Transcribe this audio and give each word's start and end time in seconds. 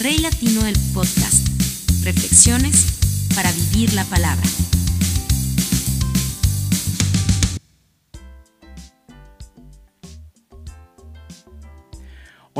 Rey 0.00 0.18
Latino 0.18 0.62
del 0.62 0.78
Podcast. 0.94 1.48
Reflexiones 2.04 2.86
para 3.34 3.50
vivir 3.50 3.92
la 3.94 4.04
palabra. 4.04 4.44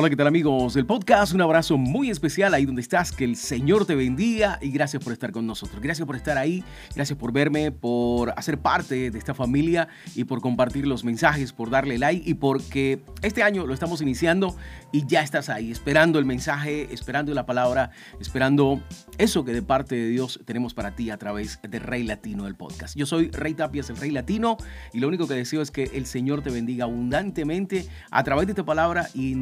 Hola, 0.01 0.11
¿qué 0.11 0.15
tal 0.15 0.29
amigos 0.29 0.75
del 0.75 0.87
podcast? 0.87 1.35
Un 1.35 1.41
abrazo 1.41 1.77
muy 1.77 2.09
especial 2.09 2.55
ahí 2.55 2.65
donde 2.65 2.83
estás, 2.83 3.11
que 3.11 3.25
el 3.25 3.35
Señor 3.35 3.85
te 3.85 3.97
bendiga 3.97 4.57
y 4.63 4.71
gracias 4.71 5.03
por 5.03 5.13
estar 5.13 5.33
con 5.33 5.45
nosotros. 5.45 5.83
Gracias 5.83 6.07
por 6.07 6.15
estar 6.15 6.39
ahí, 6.39 6.63
gracias 6.95 7.19
por 7.19 7.33
verme, 7.33 7.73
por 7.73 8.33
hacer 8.37 8.59
parte 8.59 9.11
de 9.11 9.19
esta 9.19 9.35
familia 9.35 9.89
y 10.15 10.23
por 10.23 10.41
compartir 10.41 10.87
los 10.87 11.03
mensajes, 11.03 11.53
por 11.53 11.71
darle 11.71 11.99
like 11.99 12.31
y 12.31 12.35
porque 12.35 13.03
este 13.23 13.43
año 13.43 13.67
lo 13.67 13.75
estamos 13.75 14.01
iniciando 14.01 14.55
y 14.93 15.05
ya 15.05 15.21
estás 15.23 15.49
ahí, 15.49 15.73
esperando 15.73 16.21
el 16.21 16.27
mensaje, 16.27 16.87
esperando 16.95 17.35
la 17.35 17.45
palabra, 17.45 17.91
esperando 18.21 18.81
eso 19.19 19.45
que 19.45 19.53
de 19.53 19.63
parte 19.63 19.97
de 19.97 20.07
Dios 20.11 20.39
tenemos 20.45 20.75
para 20.75 20.95
ti 20.95 21.11
a 21.11 21.17
través 21.17 21.59
de 21.69 21.81
Rey 21.81 22.05
Latino 22.05 22.45
del 22.45 22.55
podcast. 22.55 22.97
Yo 22.97 23.05
soy 23.05 23.33
Rey 23.33 23.55
Tapias, 23.55 23.91
el 23.91 23.97
Rey 23.97 24.13
Latino, 24.13 24.59
y 24.93 25.01
lo 25.01 25.09
único 25.09 25.27
que 25.27 25.35
deseo 25.35 25.61
es 25.61 25.73
que 25.73 25.91
el 25.95 26.07
Señor 26.07 26.43
te 26.43 26.51
bendiga 26.51 26.85
abundantemente 26.85 27.89
a 28.13 28.23
través 28.23 28.47
de 28.47 28.53
esta 28.53 28.65
palabra 28.65 29.09
y 29.13 29.35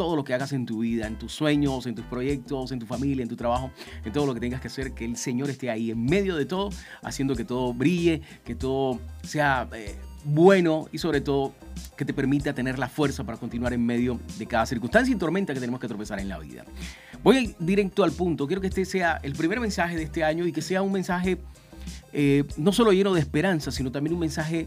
todo 0.00 0.16
lo 0.16 0.24
que 0.24 0.32
hagas 0.32 0.54
en 0.54 0.64
tu 0.64 0.78
vida, 0.78 1.06
en 1.06 1.18
tus 1.18 1.30
sueños, 1.30 1.84
en 1.84 1.94
tus 1.94 2.06
proyectos, 2.06 2.72
en 2.72 2.78
tu 2.78 2.86
familia, 2.86 3.22
en 3.22 3.28
tu 3.28 3.36
trabajo, 3.36 3.70
en 4.02 4.10
todo 4.10 4.24
lo 4.24 4.32
que 4.32 4.40
tengas 4.40 4.58
que 4.62 4.68
hacer, 4.68 4.94
que 4.94 5.04
el 5.04 5.14
Señor 5.14 5.50
esté 5.50 5.68
ahí 5.68 5.90
en 5.90 6.02
medio 6.02 6.36
de 6.36 6.46
todo, 6.46 6.70
haciendo 7.02 7.36
que 7.36 7.44
todo 7.44 7.74
brille, 7.74 8.22
que 8.42 8.54
todo 8.54 8.98
sea 9.22 9.68
eh, 9.74 9.94
bueno 10.24 10.88
y 10.90 10.96
sobre 10.96 11.20
todo 11.20 11.52
que 11.98 12.06
te 12.06 12.14
permita 12.14 12.54
tener 12.54 12.78
la 12.78 12.88
fuerza 12.88 13.24
para 13.24 13.36
continuar 13.36 13.74
en 13.74 13.84
medio 13.84 14.18
de 14.38 14.46
cada 14.46 14.64
circunstancia 14.64 15.14
y 15.14 15.18
tormenta 15.18 15.52
que 15.52 15.60
tenemos 15.60 15.78
que 15.78 15.88
tropezar 15.88 16.18
en 16.18 16.30
la 16.30 16.38
vida. 16.38 16.64
Voy 17.22 17.54
directo 17.58 18.02
al 18.02 18.12
punto. 18.12 18.46
Quiero 18.46 18.62
que 18.62 18.68
este 18.68 18.86
sea 18.86 19.20
el 19.22 19.34
primer 19.34 19.60
mensaje 19.60 19.96
de 19.96 20.04
este 20.04 20.24
año 20.24 20.46
y 20.46 20.52
que 20.52 20.62
sea 20.62 20.80
un 20.80 20.92
mensaje 20.92 21.36
eh, 22.14 22.44
no 22.56 22.72
solo 22.72 22.92
lleno 22.92 23.12
de 23.12 23.20
esperanza, 23.20 23.70
sino 23.70 23.92
también 23.92 24.14
un 24.14 24.20
mensaje 24.20 24.66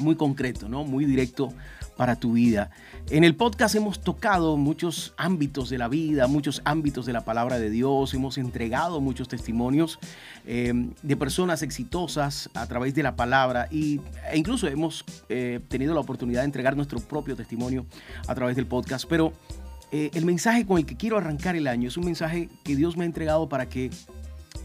muy 0.00 0.16
concreto, 0.16 0.68
¿no? 0.68 0.82
muy 0.82 1.04
directo 1.04 1.52
para 1.96 2.16
tu 2.16 2.32
vida. 2.32 2.70
En 3.10 3.24
el 3.24 3.34
podcast 3.34 3.74
hemos 3.74 4.00
tocado 4.00 4.56
muchos 4.56 5.14
ámbitos 5.16 5.70
de 5.70 5.78
la 5.78 5.88
vida, 5.88 6.26
muchos 6.26 6.60
ámbitos 6.64 7.06
de 7.06 7.12
la 7.12 7.24
palabra 7.24 7.58
de 7.58 7.70
Dios, 7.70 8.12
hemos 8.14 8.38
entregado 8.38 9.00
muchos 9.00 9.28
testimonios 9.28 9.98
eh, 10.46 10.72
de 11.02 11.16
personas 11.16 11.62
exitosas 11.62 12.50
a 12.54 12.66
través 12.66 12.94
de 12.94 13.02
la 13.02 13.16
palabra 13.16 13.68
y, 13.70 14.00
e 14.30 14.36
incluso 14.36 14.68
hemos 14.68 15.04
eh, 15.28 15.60
tenido 15.68 15.94
la 15.94 16.00
oportunidad 16.00 16.40
de 16.40 16.46
entregar 16.46 16.76
nuestro 16.76 17.00
propio 17.00 17.36
testimonio 17.36 17.86
a 18.26 18.34
través 18.34 18.56
del 18.56 18.66
podcast. 18.66 19.06
Pero 19.08 19.32
eh, 19.92 20.10
el 20.14 20.24
mensaje 20.24 20.66
con 20.66 20.78
el 20.78 20.86
que 20.86 20.96
quiero 20.96 21.16
arrancar 21.16 21.56
el 21.56 21.68
año 21.68 21.88
es 21.88 21.96
un 21.96 22.04
mensaje 22.04 22.48
que 22.64 22.74
Dios 22.74 22.96
me 22.96 23.04
ha 23.04 23.06
entregado 23.06 23.48
para 23.48 23.68
que 23.68 23.90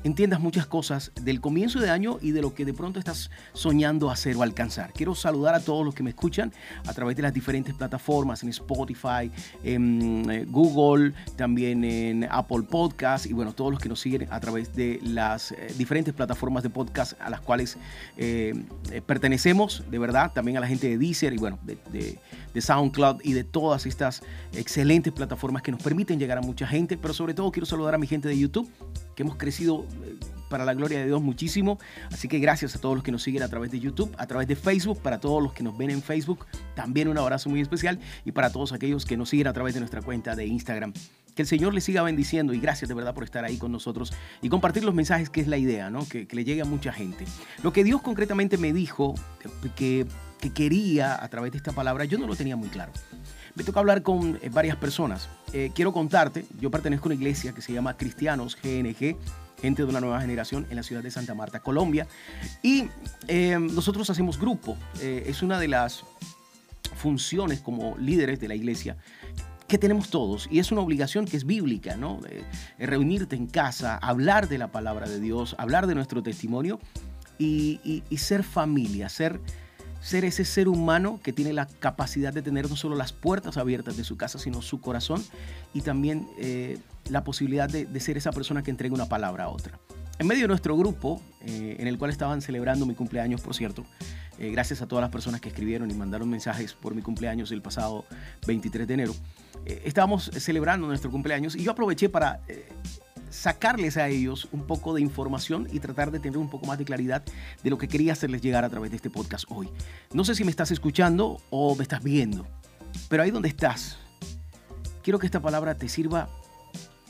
entiendas 0.03 0.39
muchas 0.39 0.66
cosas 0.66 1.11
del 1.22 1.42
comienzo 1.42 1.80
de 1.80 1.89
año 1.89 2.17
y 2.22 2.31
de 2.31 2.42
lo 2.42 2.53
que 2.53 2.66
de 2.66 2.73
pronto 2.73 3.00
estás 3.00 3.30
soñando 3.53 4.09
hacer 4.09 4.36
o 4.36 4.44
alcanzar. 4.44 4.92
Quiero 4.94 5.16
saludar 5.16 5.56
a 5.56 5.59
todos 5.59 5.86
los 5.86 5.94
que 5.94 6.03
me 6.03 6.09
escuchan 6.09 6.53
a 6.86 6.94
través 6.94 7.16
de 7.16 7.23
las 7.23 7.33
diferentes 7.33 7.73
plataformas, 7.73 8.44
en 8.44 8.50
Spotify, 8.50 9.31
en 9.64 10.30
eh, 10.30 10.45
Google, 10.48 11.14
también 11.36 11.83
en 11.83 12.28
Apple 12.30 12.64
Podcast 12.70 13.25
y 13.25 13.33
bueno, 13.33 13.53
todos 13.53 13.72
los 13.72 13.80
que 13.80 13.89
nos 13.89 14.00
siguen 14.00 14.28
a 14.31 14.39
través 14.39 14.75
de 14.75 15.00
las 15.03 15.52
eh, 15.52 15.73
diferentes 15.78 16.14
plataformas 16.14 16.64
de 16.64 16.70
podcast 16.70 17.14
a 17.22 17.30
las 17.30 17.42
cuales 17.42 17.78
eh, 18.17 18.53
pertenecemos, 19.05 19.83
de 19.89 20.00
verdad, 20.00 20.31
también 20.33 20.58
a 20.58 20.59
la 20.59 20.67
gente 20.67 20.88
de 20.88 20.98
Deezer 20.98 21.33
y 21.33 21.38
bueno, 21.38 21.59
de, 21.64 22.17
de 22.53 22.61
SoundCloud 22.61 23.22
y 23.23 23.33
de 23.33 23.44
todas 23.44 23.86
estas 23.86 24.22
excelentes 24.53 25.14
plataformas 25.14 25.61
que 25.61 25.72
nos 25.72 25.81
permiten 25.81 26.20
llegar 26.20 26.38
a 26.38 26.42
mucha 26.42 26.67
gente, 26.67 26.98
pero 26.98 27.14
sobre 27.14 27.33
todo 27.33 27.52
quiero 27.52 27.66
saludar 27.66 27.95
a 27.95 27.98
mi 27.98 28.08
gente 28.08 28.28
de 28.28 28.38
YouTube, 28.38 28.70
hemos 29.22 29.36
crecido 29.38 29.86
eh, 30.03 30.17
para 30.50 30.66
la 30.66 30.73
gloria 30.73 31.00
de 31.00 31.05
Dios 31.05 31.22
muchísimo. 31.22 31.80
Así 32.11 32.27
que 32.27 32.39
gracias 32.39 32.75
a 32.75 32.80
todos 32.80 32.95
los 32.95 33.03
que 33.03 33.11
nos 33.11 33.23
siguen 33.23 33.41
a 33.41 33.47
través 33.47 33.71
de 33.71 33.80
YouTube, 33.80 34.14
a 34.17 34.27
través 34.27 34.48
de 34.48 34.55
Facebook, 34.55 35.02
para 35.02 35.20
todos 35.20 35.42
los 35.42 35.54
que 35.54 35.64
nos 35.64 35.77
ven 35.77 35.89
en 35.89 36.04
Facebook, 36.04 36.45
también 36.76 37.08
un 37.08 37.17
abrazo 37.17 37.49
muy 37.49 37.61
especial 37.61 37.99
y 38.26 38.31
para 38.31 38.52
todos 38.52 38.73
aquellos 38.73 39.05
que 39.05 39.17
nos 39.17 39.30
siguen 39.30 39.48
a 39.48 39.54
través 39.54 39.73
de 39.73 39.80
nuestra 39.80 40.02
cuenta 40.02 40.36
de 40.36 40.45
Instagram. 40.45 40.93
Que 41.33 41.43
el 41.43 41.48
Señor 41.48 41.73
les 41.73 41.86
siga 41.86 42.04
bendiciendo 42.04 42.54
y 42.54 42.60
gracias 42.60 42.89
de 42.89 42.93
verdad 42.93 43.14
por 43.14 43.23
estar 43.23 43.45
ahí 43.45 43.58
con 43.58 43.71
nosotros 43.71 44.11
y 44.42 44.49
compartir 44.49 44.83
los 44.83 44.93
mensajes 44.93 45.30
que 45.30 45.39
es 45.39 45.48
la 45.48 45.58
idea, 45.58 45.89
¿no? 45.89 46.05
Que, 46.05 46.27
le 46.30 46.43
llegue 46.43 46.61
a 46.61 46.65
mucha 46.65 46.92
gente. 46.92 47.26
Lo 47.64 47.71
que 47.71 47.86
Dios 47.86 48.02
concretamente 48.02 48.58
me 48.58 48.73
dijo 48.73 49.15
que 49.77 50.05
quería 50.54 51.23
a 51.23 51.30
través 51.30 51.54
de 51.54 51.58
esta 51.60 51.71
palabra, 51.71 52.04
yo 52.04 52.17
no 52.17 52.27
lo 52.27 52.36
tenía 52.36 52.58
muy 52.58 52.67
claro 52.67 52.92
me 53.56 53.64
toca 53.64 53.80
hablar 53.80 54.02
con 54.02 54.39
eh, 54.42 54.50
varias 54.50 54.78
personas. 54.78 55.30
Eh, 55.54 55.72
quiero 55.73 55.94
contarte, 55.94 56.45
yo 56.60 56.72
pertenezco 56.72 57.06
a 57.06 57.08
una 57.10 57.16
iglesia 57.16 57.54
que 57.54 57.62
se 57.62 57.73
llama 57.73 57.98
Cristianos 57.98 58.58
GNG, 58.62 59.17
gente 59.62 59.84
de 59.84 59.89
una 59.89 60.00
nueva 60.00 60.22
generación 60.22 60.66
en 60.70 60.76
la 60.76 60.84
ciudad 60.84 61.04
de 61.04 61.12
Santa 61.12 61.34
Marta, 61.34 61.60
Colombia. 61.60 62.08
Y 62.64 62.86
eh, 63.28 63.58
nosotros 63.60 64.10
hacemos 64.10 64.40
grupo. 64.40 64.78
es 65.02 65.42
una 65.42 65.60
de 65.60 65.67
las 65.67 66.04
funciones 66.95 67.61
como 67.61 67.98
líderes 67.98 68.40
de 68.40 68.48
la 68.48 68.56
iglesia 68.56 68.98
que 69.67 69.78
tenemos 69.78 70.10
todos 70.10 70.50
y 70.52 70.60
es 70.60 70.72
una 70.72 70.82
obligación 70.82 71.26
que 71.26 71.38
es 71.38 71.45
bíblica, 71.45 71.95
¿no? 71.95 72.20
reunirte 72.78 73.38
en 73.38 73.48
casa, 73.48 73.98
hablar 73.98 74.50
de 74.50 74.58
la 74.58 74.70
palabra 74.70 75.08
de 75.08 75.20
Dios, 75.20 75.56
hablar 75.58 75.88
de 75.88 75.95
nuestro 75.95 76.22
testimonio 76.22 76.80
y, 77.40 78.04
y 78.10 78.17
ser 78.17 78.44
familia, 78.44 79.08
ser 79.08 79.40
ser 80.02 80.26
ese 80.26 80.44
ser 80.45 80.67
humano 80.67 81.20
que 81.23 81.32
tiene 81.32 81.54
la 81.54 81.67
capacidad 81.67 82.34
de 82.34 82.42
tener 82.42 82.70
no 82.70 82.76
solo 82.76 82.95
las 82.95 83.14
puertas 83.14 83.58
abiertas 83.58 83.98
de 83.98 84.04
su 84.04 84.17
casa, 84.17 84.39
sino 84.39 84.62
su 84.62 84.82
corazón 84.82 85.23
y 85.73 85.82
también 85.82 86.28
eh, 86.38 86.80
la 87.10 87.23
posibilidad 87.23 87.70
de, 87.70 88.00
ser 88.00 88.17
esa 88.17 88.32
persona 88.32 88.64
que 88.64 88.72
entrega 88.72 88.95
una 88.95 89.08
palabra 89.08 89.45
a 89.45 89.50
otra. 89.50 89.80
En 90.17 90.28
medio 90.28 90.44
de 90.44 90.50
nuestro 90.50 90.78
grupo, 90.78 91.22
eh, 91.42 91.78
en 91.80 91.88
el 91.88 91.98
cual 91.98 92.11
estaban 92.11 92.42
celebrando 92.42 92.86
mi 92.86 92.94
cumpleaños, 92.94 93.42
por 93.42 93.56
cierto, 93.56 93.86
eh, 94.38 94.52
gracias 94.52 94.82
a 94.82 94.88
todas 94.88 95.02
las 95.02 95.11
personas 95.11 95.42
que 95.42 95.50
escribieron 95.50 95.90
y 95.90 95.94
mandaron 95.94 96.30
mensajes 96.30 96.73
por 96.73 96.95
mi 96.95 97.02
cumpleaños 97.02 97.52
el 97.52 97.61
pasado 97.61 98.06
23 98.45 98.88
de 98.88 98.94
enero, 98.94 99.16
estábamos 99.66 100.32
celebrando 100.34 100.88
nuestro 100.88 101.11
cumpleaños 101.11 101.56
y 101.56 101.64
yo 101.64 101.72
aproveché 101.72 102.10
para 102.10 102.40
sacarles 103.31 103.97
a 103.97 104.08
ellos 104.09 104.47
un 104.52 104.67
poco 104.67 104.93
de 104.93 105.02
información 105.02 105.67
y 105.71 105.80
tratar 105.80 106.11
de 106.11 106.19
tener 106.19 106.37
un 106.37 106.49
poco 106.49 106.67
más 106.67 106.77
de 106.77 106.86
claridad 106.86 107.23
de 107.64 107.69
lo 107.69 107.77
que 107.77 107.87
quería 107.87 108.14
hacerles 108.14 108.42
llegar 108.42 108.64
a 108.64 108.69
través 108.69 108.92
de 108.92 108.97
este 108.97 109.09
podcast 109.09 109.45
hoy. 109.49 109.69
No 110.14 110.23
sé 110.23 110.36
si 110.36 110.43
me 110.43 110.52
estás 110.52 110.69
escuchando 110.71 111.42
o 111.49 111.75
me 111.75 111.83
estás 111.83 112.03
viendo, 112.03 112.45
pero 113.09 113.23
ahí 113.23 113.31
donde 113.31 113.49
estás, 113.49 113.97
quiero 115.02 115.17
que 115.17 115.25
esta 115.25 115.42
palabra 115.42 115.75
te 115.75 115.89
sirva 115.89 116.30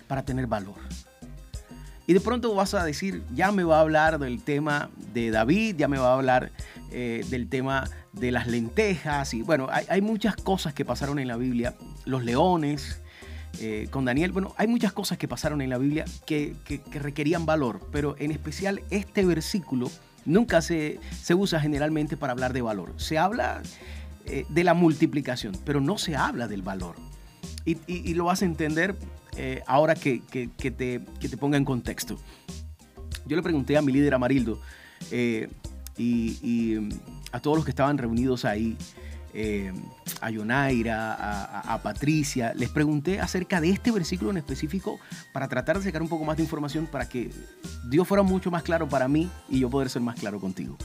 para 0.07 0.23
tener 0.23 0.47
valor. 0.47 0.75
Y 2.07 2.13
de 2.13 2.19
pronto 2.19 2.53
vas 2.55 2.73
a 2.73 2.83
decir, 2.83 3.23
ya 3.33 3.51
me 3.51 3.63
va 3.63 3.77
a 3.77 3.81
hablar 3.81 4.19
del 4.19 4.43
tema 4.43 4.89
de 5.13 5.31
David, 5.31 5.77
ya 5.77 5.87
me 5.87 5.97
va 5.97 6.09
a 6.09 6.13
hablar 6.13 6.51
eh, 6.91 7.25
del 7.29 7.47
tema 7.47 7.89
de 8.11 8.31
las 8.31 8.47
lentejas. 8.47 9.33
Y 9.33 9.43
bueno, 9.43 9.67
hay, 9.71 9.85
hay 9.87 10.01
muchas 10.01 10.35
cosas 10.35 10.73
que 10.73 10.83
pasaron 10.83 11.19
en 11.19 11.27
la 11.27 11.37
Biblia. 11.37 11.75
Los 12.05 12.25
leones, 12.25 13.00
eh, 13.59 13.87
con 13.91 14.05
Daniel. 14.05 14.31
Bueno, 14.31 14.53
hay 14.57 14.67
muchas 14.67 14.93
cosas 14.93 15.17
que 15.17 15.27
pasaron 15.27 15.61
en 15.61 15.69
la 15.69 15.77
Biblia 15.77 16.05
que, 16.25 16.55
requerían 16.93 17.45
valor, 17.45 17.87
pero 17.91 18.15
en 18.17 18.31
especial 18.31 18.81
este 18.89 19.25
versículo 19.25 19.89
nunca 20.25 20.61
se, 20.61 20.99
se 21.21 21.35
usa 21.35 21.59
generalmente 21.59 22.17
para 22.17 22.33
hablar 22.33 22.53
de 22.53 22.61
valor. 22.61 22.93
Se 22.97 23.17
habla 23.17 23.61
eh, 24.25 24.45
de 24.49 24.63
la 24.63 24.73
multiplicación, 24.73 25.57
pero 25.65 25.81
no 25.81 25.97
se 25.97 26.15
habla 26.15 26.47
del 26.47 26.61
valor. 26.61 26.95
Y, 27.63 28.13
lo 28.15 28.25
vas 28.25 28.41
a 28.41 28.45
entender 28.45 28.95
eh, 29.37 29.61
ahora 29.67 29.93
que, 29.93 30.21
te, 30.31 30.49
que, 30.57 30.71
te, 30.71 31.37
ponga 31.37 31.57
en 31.57 31.65
contexto. 31.65 32.17
Yo 33.27 33.35
le 33.35 33.43
pregunté 33.43 33.77
a 33.77 33.83
mi 33.83 33.91
líder 33.91 34.15
Amarildo 34.15 34.59
y, 35.97 36.75
a 37.31 37.39
todos 37.39 37.57
los 37.57 37.65
que 37.65 37.71
estaban 37.71 37.97
reunidos 37.97 38.45
ahí, 38.45 38.77
eh, 39.33 39.73
a 40.19 40.29
Yonaira, 40.29 41.61
a, 41.61 41.81
Patricia. 41.81 42.53
Les 42.55 42.69
pregunté 42.69 43.19
acerca 43.19 43.61
de 43.61 43.69
este 43.69 43.91
versículo 43.91 44.31
en 44.31 44.37
específico 44.37 44.99
para 45.33 45.47
tratar 45.47 45.77
de 45.77 45.83
sacar 45.83 46.01
un 46.01 46.09
poco 46.09 46.25
más 46.25 46.37
de 46.37 46.43
información 46.43 46.85
para 46.85 47.07
que 47.07 47.31
Dios 47.89 48.07
fuera 48.07 48.23
mucho 48.23 48.51
más 48.51 48.63
claro 48.63 48.87
para 48.87 49.07
mí 49.07 49.29
y 49.49 49.59
yo 49.59 49.69
poder 49.69 49.89
ser 49.89 50.01
más 50.01 50.19
claro 50.19 50.39
contigo. 50.39 50.77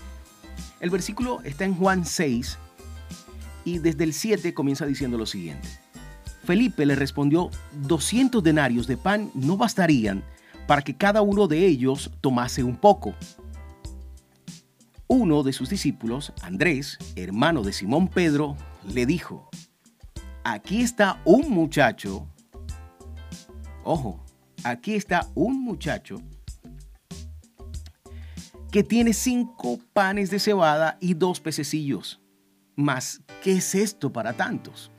El 0.81 0.91
versículo 0.91 1.41
está 1.45 1.65
en 1.65 1.75
Juan 1.75 2.05
6 2.05 2.59
y 3.65 3.79
desde 3.79 4.05
el 4.05 4.13
7 4.13 4.55
comienza 4.55 4.87
diciendo 4.87 5.19
lo 5.19 5.27
siguiente. 5.27 5.69
Felipe 6.45 6.87
le 6.87 6.95
respondió, 6.95 7.51
200 7.83 8.43
denarios 8.43 8.87
de 8.87 8.97
pan 8.97 9.31
no 9.35 9.57
bastarían 9.57 10.23
para 10.67 10.83
que 10.83 10.97
cada 10.97 11.23
uno 11.23 11.49
de 11.49 11.67
ellos 11.67 12.11
tomase 12.21 12.63
un 12.63 12.77
poco. 12.77 13.15
Uno 15.09 15.45
de 15.45 15.53
sus 15.53 15.69
discípulos, 15.69 16.33
Andrés, 16.43 16.99
hermano 17.15 17.63
de 17.63 17.73
Simón 17.73 18.09
Pedro, 18.09 18.57
le 18.93 19.07
dijo, 19.07 19.49
aquí 20.43 20.83
está 20.83 21.21
un 21.25 21.49
muchacho, 21.49 22.27
ojo, 23.85 24.21
aquí 24.65 24.95
está 24.95 25.29
un 25.37 25.63
muchacho 25.63 26.21
que 28.73 28.83
tiene 28.83 29.13
cinco 29.13 29.79
panes 29.93 30.29
de 30.31 30.41
cebada 30.41 30.99
y 31.01 31.15
dos 31.15 31.39
pececillos. 31.39 32.21
Mas, 32.75 33.23
¿qué 33.45 33.53
es 33.53 33.77
esto 33.77 34.13
para 34.13 34.33
tantos? 34.33 34.91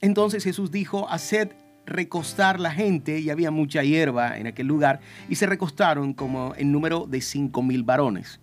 Entonces 0.00 0.42
Jesús 0.42 0.70
dijo, 0.70 1.06
haced 1.10 1.50
recostar 1.84 2.58
la 2.58 2.70
gente 2.70 3.20
y 3.20 3.28
había 3.28 3.50
mucha 3.50 3.84
hierba 3.84 4.38
en 4.38 4.46
aquel 4.46 4.66
lugar 4.66 5.00
y 5.28 5.36
se 5.36 5.46
recostaron 5.46 6.14
como 6.14 6.54
en 6.56 6.72
número 6.72 7.06
de 7.06 7.20
cinco 7.20 7.62
mil 7.62 7.82
varones. 7.82 8.40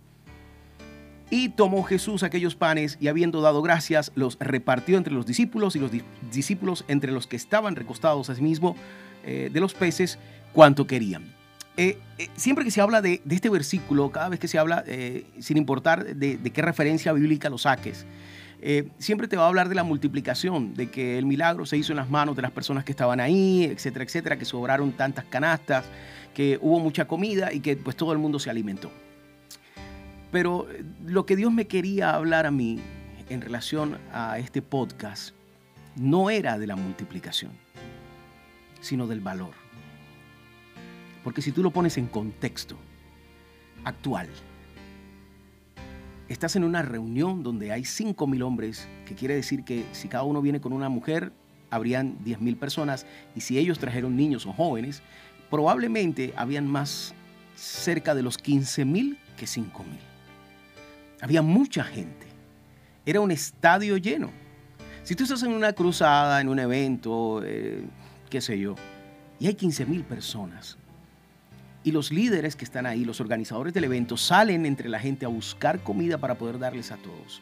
Y 1.34 1.48
tomó 1.48 1.82
Jesús 1.82 2.22
aquellos 2.22 2.54
panes 2.54 2.96
y 3.00 3.08
habiendo 3.08 3.40
dado 3.40 3.60
gracias, 3.60 4.12
los 4.14 4.38
repartió 4.38 4.96
entre 4.96 5.12
los 5.12 5.26
discípulos 5.26 5.74
y 5.74 5.80
los 5.80 5.90
discípulos 6.30 6.84
entre 6.86 7.10
los 7.10 7.26
que 7.26 7.34
estaban 7.34 7.74
recostados 7.74 8.30
a 8.30 8.36
sí 8.36 8.40
mismo 8.40 8.76
eh, 9.24 9.50
de 9.52 9.58
los 9.58 9.74
peces 9.74 10.20
cuanto 10.52 10.86
querían. 10.86 11.24
Eh, 11.76 11.98
eh, 12.18 12.28
siempre 12.36 12.64
que 12.64 12.70
se 12.70 12.80
habla 12.80 13.02
de, 13.02 13.20
este 13.28 13.50
versículo, 13.50 14.12
cada 14.12 14.28
vez 14.28 14.38
que 14.38 14.46
se 14.46 14.60
habla, 14.60 14.84
sin 15.40 15.56
importar 15.56 16.04
de, 16.04 16.36
de, 16.36 16.50
qué 16.50 16.62
referencia 16.62 17.12
bíblica 17.12 17.50
lo 17.50 17.58
saques, 17.58 18.06
siempre 19.00 19.26
te 19.26 19.36
va 19.36 19.46
a 19.46 19.48
hablar 19.48 19.68
de 19.68 19.74
la 19.74 19.82
multiplicación, 19.82 20.74
de 20.74 20.88
que 20.88 21.18
el 21.18 21.26
milagro 21.26 21.66
se 21.66 21.76
hizo 21.76 21.90
en 21.90 21.96
las 21.96 22.10
manos 22.10 22.36
de 22.36 22.42
las 22.42 22.52
personas 22.52 22.84
que 22.84 22.92
estaban 22.92 23.18
ahí, 23.18 23.64
etcétera, 23.64 24.04
etcétera, 24.04 24.38
que 24.38 24.44
sobraron 24.44 24.92
tantas 24.92 25.24
canastas, 25.24 25.84
que 26.32 26.60
hubo 26.62 26.78
mucha 26.78 27.06
comida 27.06 27.52
y 27.52 27.58
que 27.58 27.76
pues 27.76 27.96
todo 27.96 28.12
el 28.12 28.20
mundo 28.20 28.38
se 28.38 28.50
alimentó. 28.50 28.92
Pero 30.34 30.66
lo 31.06 31.26
que 31.26 31.36
Dios 31.36 31.52
me 31.52 31.68
quería 31.68 32.16
hablar 32.16 32.44
a 32.44 32.50
mí 32.50 32.80
en 33.28 33.40
relación 33.40 33.98
a 34.12 34.36
este 34.40 34.62
podcast 34.62 35.32
no 35.94 36.28
era 36.28 36.58
de 36.58 36.66
la 36.66 36.74
multiplicación, 36.74 37.52
sino 38.80 39.06
del 39.06 39.20
valor. 39.20 39.52
Porque 41.22 41.40
si 41.40 41.52
tú 41.52 41.62
lo 41.62 41.70
pones 41.70 41.98
en 41.98 42.08
contexto 42.08 42.76
actual, 43.84 44.28
estás 46.28 46.56
en 46.56 46.64
una 46.64 46.82
reunión 46.82 47.44
donde 47.44 47.70
hay 47.70 47.82
5.000 47.82 48.42
hombres, 48.42 48.88
que 49.06 49.14
quiere 49.14 49.36
decir 49.36 49.62
que 49.62 49.84
si 49.92 50.08
cada 50.08 50.24
uno 50.24 50.42
viene 50.42 50.60
con 50.60 50.72
una 50.72 50.88
mujer, 50.88 51.30
habrían 51.70 52.18
10.000 52.24 52.58
personas, 52.58 53.06
y 53.36 53.40
si 53.42 53.56
ellos 53.56 53.78
trajeron 53.78 54.16
niños 54.16 54.46
o 54.46 54.52
jóvenes, 54.52 55.00
probablemente 55.48 56.34
habían 56.36 56.66
más 56.66 57.14
cerca 57.54 58.16
de 58.16 58.24
los 58.24 58.36
15.000 58.42 59.16
que 59.36 59.46
5.000. 59.46 60.13
Había 61.24 61.40
mucha 61.40 61.84
gente. 61.84 62.26
Era 63.06 63.22
un 63.22 63.30
estadio 63.30 63.96
lleno. 63.96 64.30
Si 65.04 65.14
tú 65.14 65.22
estás 65.22 65.42
en 65.42 65.52
una 65.52 65.72
cruzada, 65.72 66.38
en 66.38 66.50
un 66.50 66.58
evento, 66.58 67.40
eh, 67.42 67.82
qué 68.28 68.42
sé 68.42 68.58
yo, 68.58 68.74
y 69.40 69.46
hay 69.46 69.54
15 69.54 69.86
mil 69.86 70.04
personas, 70.04 70.76
y 71.82 71.92
los 71.92 72.12
líderes 72.12 72.56
que 72.56 72.66
están 72.66 72.84
ahí, 72.84 73.06
los 73.06 73.22
organizadores 73.22 73.72
del 73.72 73.84
evento, 73.84 74.18
salen 74.18 74.66
entre 74.66 74.90
la 74.90 74.98
gente 75.00 75.24
a 75.24 75.28
buscar 75.28 75.82
comida 75.82 76.18
para 76.18 76.34
poder 76.34 76.58
darles 76.58 76.92
a 76.92 76.98
todos. 76.98 77.40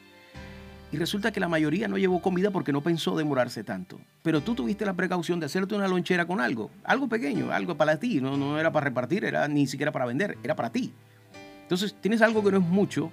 Y 0.93 0.97
resulta 0.97 1.33
que 1.33 1.41
la 1.41 1.49
mayoría 1.49 1.89
no 1.89 1.99
llevó 1.99 2.23
comida 2.23 2.53
porque 2.53 2.71
no 2.71 2.83
pensó 2.83 3.17
demorarse 3.17 3.65
tanto. 3.65 3.99
Pero 4.23 4.43
tú 4.43 4.55
tuviste 4.55 4.87
la 4.87 4.95
precaución 4.95 5.41
de 5.41 5.47
hacerte 5.47 5.75
una 5.75 5.89
lonchera 5.89 6.25
con 6.25 6.41
algo, 6.41 6.71
algo 6.85 7.09
pequeño, 7.09 7.51
algo 7.51 7.77
para 7.77 7.99
ti, 7.99 8.21
no, 8.21 8.37
no 8.37 8.61
era 8.61 8.71
para 8.71 8.85
repartir, 8.85 9.25
era 9.25 9.49
ni 9.49 9.67
siquiera 9.67 9.91
para 9.91 10.07
vender, 10.07 10.39
era 10.45 10.55
para 10.55 10.71
ti. 10.71 10.93
Entonces 11.63 11.97
tienes 12.01 12.23
algo 12.23 12.45
que 12.45 12.53
no 12.53 12.59
es 12.59 12.65
mucho, 12.65 13.11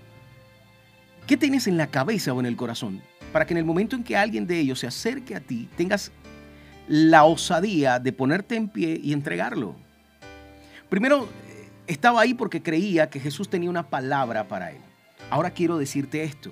¿Qué 1.29 1.37
tienes 1.37 1.67
en 1.67 1.77
la 1.77 1.85
cabeza 1.85 2.33
o 2.33 2.39
en 2.39 2.47
el 2.47 2.55
corazón 2.55 3.03
para 3.31 3.45
que 3.45 3.53
en 3.53 3.59
el 3.59 3.63
momento 3.63 3.95
en 3.95 4.03
que 4.03 4.17
alguien 4.17 4.47
de 4.47 4.57
ellos 4.57 4.79
se 4.79 4.87
acerque 4.87 5.35
a 5.35 5.39
ti 5.39 5.69
tengas 5.77 6.11
la 6.87 7.23
osadía 7.23 7.99
de 7.99 8.11
ponerte 8.11 8.55
en 8.55 8.67
pie 8.67 8.99
y 8.99 9.13
entregarlo? 9.13 9.75
Primero, 10.89 11.25
eh, 11.25 11.69
estaba 11.85 12.21
ahí 12.21 12.33
porque 12.33 12.63
creía 12.63 13.11
que 13.11 13.19
Jesús 13.19 13.47
tenía 13.47 13.69
una 13.69 13.91
palabra 13.91 14.47
para 14.47 14.71
él. 14.71 14.79
Ahora 15.29 15.51
quiero 15.51 15.77
decirte 15.77 16.23
esto. 16.23 16.51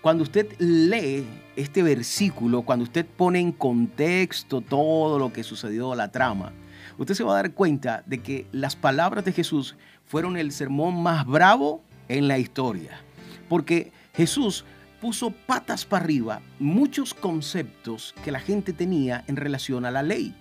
Cuando 0.00 0.22
usted 0.22 0.58
lee 0.58 1.26
este 1.54 1.82
versículo, 1.82 2.62
cuando 2.62 2.84
usted 2.84 3.04
pone 3.04 3.40
en 3.40 3.52
contexto 3.52 4.62
todo 4.62 5.18
lo 5.18 5.34
que 5.34 5.42
sucedió, 5.42 5.94
la 5.94 6.10
trama, 6.10 6.54
usted 6.96 7.12
se 7.12 7.24
va 7.24 7.32
a 7.32 7.42
dar 7.42 7.52
cuenta 7.52 8.02
de 8.06 8.22
que 8.22 8.46
las 8.52 8.74
palabras 8.74 9.26
de 9.26 9.32
Jesús 9.32 9.76
fueron 10.06 10.38
el 10.38 10.50
sermón 10.50 11.02
más 11.02 11.26
bravo 11.26 11.82
en 12.08 12.26
la 12.26 12.38
historia. 12.38 13.04
Porque 13.48 13.92
Jesús 14.14 14.64
puso 15.00 15.30
patas 15.30 15.84
para 15.84 16.04
arriba 16.04 16.40
muchos 16.58 17.12
conceptos 17.12 18.14
que 18.24 18.32
la 18.32 18.40
gente 18.40 18.72
tenía 18.72 19.24
en 19.26 19.36
relación 19.36 19.84
a 19.84 19.90
la 19.90 20.02
ley. 20.02 20.34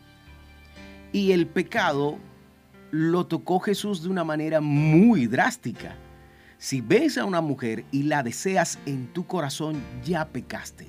Y 1.12 1.32
el 1.32 1.48
pecado 1.48 2.18
lo 2.92 3.26
tocó 3.26 3.60
Jesús 3.60 4.04
de 4.04 4.10
una 4.10 4.24
manera 4.24 4.62
muy 4.62 5.28
drástica. 5.28 5.96
Si 6.58 6.80
ves 6.80 7.18
a 7.18 7.26
una 7.26 7.42
mujer 7.42 7.84
y 7.92 8.04
la 8.04 8.24
deseas 8.24 8.80
en 8.86 9.08
tu 9.08 9.28
corazón, 9.28 9.82
ya 10.06 10.30
pecaste. 10.30 10.88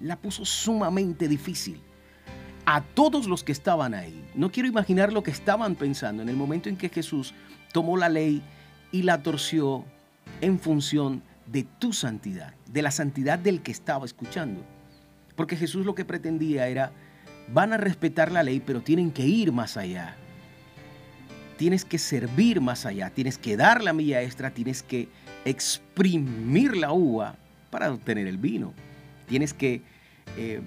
La 0.00 0.16
puso 0.16 0.44
sumamente 0.44 1.28
difícil. 1.28 1.80
A 2.66 2.80
todos 2.80 3.28
los 3.28 3.44
que 3.44 3.52
estaban 3.52 3.94
ahí, 3.94 4.24
no 4.34 4.50
quiero 4.50 4.68
imaginar 4.68 5.12
lo 5.12 5.22
que 5.22 5.30
estaban 5.30 5.76
pensando 5.76 6.22
en 6.22 6.30
el 6.30 6.36
momento 6.36 6.68
en 6.68 6.76
que 6.76 6.88
Jesús 6.88 7.34
tomó 7.72 7.96
la 7.96 8.08
ley 8.08 8.42
y 8.90 9.02
la 9.02 9.22
torció 9.22 9.84
en 10.40 10.58
función 10.58 11.18
de 11.18 11.33
tu 11.78 11.92
santidad, 11.92 12.54
de 12.66 12.82
la 12.82 12.90
santidad 12.90 13.38
del 13.38 13.62
que 13.62 13.72
estaba 13.72 14.04
escuchando. 14.04 14.64
Porque 15.36 15.56
Jesús 15.56 15.84
lo 15.84 15.94
que 15.94 16.04
pretendía 16.04 16.68
era, 16.68 16.92
van 17.52 17.72
a 17.72 17.76
respetar 17.76 18.32
la 18.32 18.42
ley, 18.42 18.60
pero 18.60 18.82
tienen 18.82 19.10
que 19.10 19.26
ir 19.26 19.52
más 19.52 19.76
allá. 19.76 20.16
Tienes 21.56 21.84
que 21.84 21.98
servir 21.98 22.60
más 22.60 22.86
allá, 22.86 23.10
tienes 23.10 23.38
que 23.38 23.56
dar 23.56 23.82
la 23.82 23.92
milla 23.92 24.22
extra, 24.22 24.50
tienes 24.50 24.82
que 24.82 25.08
exprimir 25.44 26.76
la 26.76 26.92
uva 26.92 27.36
para 27.70 27.92
obtener 27.92 28.26
el 28.26 28.38
vino. 28.38 28.72
Tienes 29.28 29.54
que 29.54 29.82
eh, 30.36 30.60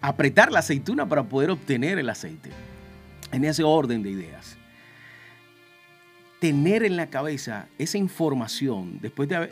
apretar 0.00 0.50
la 0.50 0.60
aceituna 0.60 1.08
para 1.08 1.22
poder 1.22 1.50
obtener 1.50 1.98
el 1.98 2.08
aceite. 2.08 2.50
En 3.30 3.44
ese 3.44 3.62
orden 3.62 4.02
de 4.02 4.10
ideas 4.10 4.58
tener 6.40 6.84
en 6.84 6.96
la 6.96 7.08
cabeza 7.08 7.66
esa 7.78 7.98
información, 7.98 9.00
después 9.00 9.28
de 9.28 9.50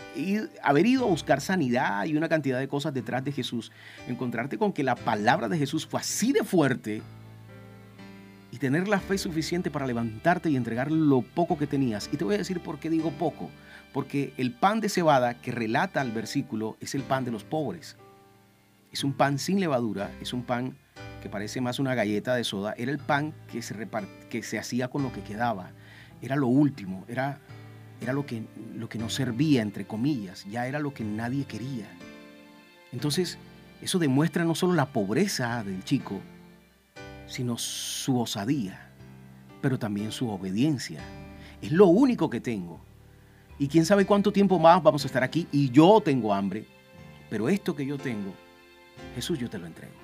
haber, 0.63 0.87
ido 0.87 1.05
a 1.05 1.09
buscar 1.09 1.41
sanidad 1.41 2.05
y 2.05 2.17
una 2.17 2.29
cantidad 2.29 2.59
de 2.59 2.69
cosas 2.69 2.95
detrás 2.95 3.25
de 3.25 3.33
Jesús, 3.33 3.73
encontrarte 4.07 4.57
con 4.57 4.73
que 4.73 4.85
la 4.85 4.95
palabra 4.95 5.49
de 5.49 5.59
Jesús 5.59 5.87
fue 5.87 6.01
así 6.01 6.33
de 6.33 6.45
fuerte 6.45 7.03
y 8.53 8.59
tener 8.59 8.87
la 8.87 9.01
fe 9.01 9.19
suficiente 9.19 9.71
para 9.71 9.87
levantarte 9.87 10.49
y 10.49 10.57
entregar 10.57 10.93
lo 10.93 11.23
poco 11.23 11.59
que 11.59 11.67
tenías. 11.67 12.09
Y 12.13 12.17
te 12.17 12.25
voy 12.25 12.37
a 12.37 12.39
decir 12.39 12.61
por 12.61 12.79
qué 12.79 12.89
digo 12.89 13.11
poco, 13.11 13.51
porque 13.93 14.33
el 14.37 14.53
pan 14.53 14.81
de 14.81 14.89
cebada 14.89 15.35
que 15.35 15.51
relata 15.51 16.03
el 16.03 16.13
versículo 16.13 16.77
es 16.81 16.95
el 16.95 17.03
pan 17.03 17.25
de 17.25 17.33
los 17.33 17.43
pobres. 17.43 17.97
Es 18.93 19.03
un 19.03 19.13
pan 19.13 19.41
sin 19.41 19.59
levadura, 19.59 20.11
es 20.21 20.33
un 20.33 20.45
pan 20.45 20.77
que 21.21 21.29
parece 21.29 21.61
más 21.61 21.81
una 21.81 21.97
galleta 21.97 22.37
de 22.37 22.45
soda, 22.45 22.75
era 22.79 22.93
el 22.93 22.99
pan 22.99 23.35
que 23.51 23.61
se, 23.61 23.75
que 24.31 24.43
se 24.45 24.59
hacía 24.59 24.87
con 24.89 25.03
lo 25.03 25.13
que 25.13 25.23
quedaba 25.23 25.73
era 26.23 26.37
lo 26.37 26.47
último, 26.47 27.05
era, 27.09 27.39
era 28.01 28.13
lo, 28.13 28.27
que, 28.27 28.45
lo 28.75 28.89
que 28.89 28.99
no 28.99 29.09
servía, 29.09 29.63
entre 29.63 29.87
comillas, 29.87 30.45
ya 30.51 30.67
era 30.67 30.79
lo 30.79 30.95
que 30.95 31.05
nadie 31.05 31.45
quería. 31.45 31.87
Entonces, 32.93 33.39
eso 33.83 33.99
demuestra 33.99 34.45
no 34.45 34.55
solo 34.55 34.75
la 34.75 34.87
pobreza 34.87 35.63
del 35.63 35.85
chico, 35.85 36.21
sino 37.27 37.59
su 37.59 38.19
osadía, 38.19 38.91
pero 39.61 39.79
también 39.79 40.13
su 40.13 40.29
obediencia. 40.29 41.01
Es 41.61 41.73
lo 41.73 41.87
único 41.87 42.31
que 42.31 42.41
tengo. 42.41 42.81
Y 43.59 43.69
quién 43.69 43.87
sabe 43.87 44.05
cuánto 44.05 44.33
tiempo 44.33 44.59
más 44.59 44.83
vamos 44.83 45.05
a 45.05 45.07
estar 45.07 45.23
aquí 45.23 45.47
y 45.51 45.71
yo 45.71 46.01
tengo 46.05 46.33
hambre, 46.33 46.67
pero 47.31 47.49
esto 47.49 47.75
que 47.75 47.87
yo 47.87 47.97
tengo, 47.97 48.33
Jesús 49.15 49.39
yo 49.39 49.49
te 49.49 49.59
lo 49.59 49.67
entrego. 49.67 49.95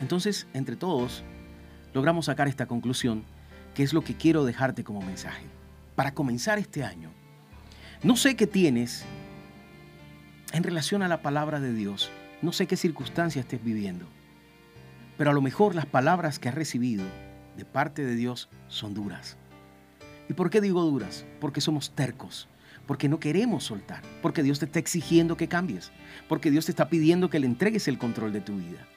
Entonces, 0.00 0.46
entre 0.54 0.76
todos, 0.76 1.24
logramos 1.92 2.26
sacar 2.26 2.46
esta 2.46 2.66
conclusión 2.66 3.24
¿Qué 3.78 3.84
es 3.84 3.92
lo 3.92 4.02
que 4.02 4.16
quiero 4.16 4.44
dejarte 4.44 4.82
como 4.82 5.00
mensaje. 5.02 5.44
Para 5.94 6.12
comenzar 6.12 6.58
este 6.58 6.82
año, 6.82 7.12
no 8.02 8.16
sé 8.16 8.34
qué 8.34 8.48
tienes 8.48 9.04
en 10.52 10.64
relación 10.64 11.00
a 11.02 11.06
la 11.06 11.22
palabra 11.22 11.60
de 11.60 11.72
Dios, 11.72 12.10
no 12.42 12.50
sé 12.50 12.66
qué 12.66 12.76
circunstancia 12.76 13.38
estés 13.38 13.62
viviendo, 13.62 14.04
pero 15.16 15.30
a 15.30 15.32
lo 15.32 15.40
mejor 15.40 15.76
las 15.76 15.86
palabras 15.86 16.40
que 16.40 16.48
has 16.48 16.56
recibido 16.56 17.04
de 17.56 17.64
parte 17.64 18.04
de 18.04 18.16
Dios 18.16 18.48
son 18.66 18.94
duras. 18.94 19.36
¿Y 20.28 20.32
por 20.32 20.50
qué 20.50 20.60
digo 20.60 20.82
duras? 20.82 21.24
Porque 21.40 21.60
somos 21.60 21.92
tercos, 21.92 22.48
porque 22.84 23.08
no 23.08 23.20
queremos 23.20 23.62
soltar, 23.62 24.02
porque 24.22 24.42
Dios 24.42 24.58
te 24.58 24.64
está 24.64 24.80
exigiendo 24.80 25.36
que 25.36 25.46
cambies, 25.46 25.92
porque 26.28 26.50
Dios 26.50 26.64
te 26.64 26.72
está 26.72 26.88
pidiendo 26.88 27.30
que 27.30 27.38
le 27.38 27.46
entregues 27.46 27.86
el 27.86 27.98
control 27.98 28.32
de 28.32 28.40
tu 28.40 28.56
vida. 28.56 28.88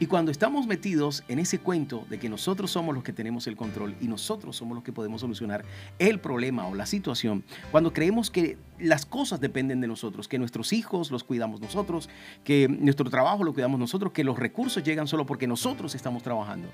Y 0.00 0.06
cuando 0.06 0.30
estamos 0.30 0.66
metidos 0.66 1.24
en 1.28 1.38
ese 1.38 1.58
cuento 1.58 2.06
de 2.08 2.18
que 2.18 2.30
nosotros 2.30 2.70
somos 2.70 2.94
los 2.94 3.04
que 3.04 3.12
tenemos 3.12 3.46
el 3.46 3.54
control 3.54 3.94
y 4.00 4.08
nosotros 4.08 4.56
somos 4.56 4.74
los 4.74 4.82
que 4.82 4.92
podemos 4.92 5.20
solucionar 5.20 5.62
el 5.98 6.20
problema 6.20 6.66
o 6.66 6.74
la 6.74 6.86
situación, 6.86 7.44
cuando 7.70 7.92
creemos 7.92 8.30
que 8.30 8.56
las 8.78 9.04
cosas 9.04 9.42
dependen 9.42 9.82
de 9.82 9.86
nosotros, 9.86 10.26
que 10.26 10.38
nuestros 10.38 10.72
hijos 10.72 11.10
los 11.10 11.22
cuidamos 11.22 11.60
nosotros, 11.60 12.08
que 12.44 12.66
nuestro 12.66 13.10
trabajo 13.10 13.44
lo 13.44 13.52
cuidamos 13.52 13.78
nosotros, 13.78 14.12
que 14.12 14.24
los 14.24 14.38
recursos 14.38 14.82
llegan 14.82 15.06
solo 15.06 15.26
porque 15.26 15.46
nosotros 15.46 15.94
estamos 15.94 16.22
trabajando, 16.22 16.70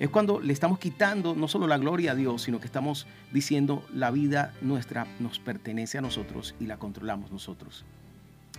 es 0.00 0.08
cuando 0.08 0.40
le 0.40 0.52
estamos 0.52 0.80
quitando 0.80 1.36
no 1.36 1.46
solo 1.46 1.68
la 1.68 1.78
gloria 1.78 2.10
a 2.10 2.14
Dios, 2.16 2.42
sino 2.42 2.58
que 2.58 2.66
estamos 2.66 3.06
diciendo 3.32 3.84
la 3.94 4.10
vida 4.10 4.52
nuestra 4.60 5.06
nos 5.20 5.38
pertenece 5.38 5.98
a 5.98 6.00
nosotros 6.00 6.56
y 6.58 6.66
la 6.66 6.76
controlamos 6.76 7.30
nosotros. 7.30 7.84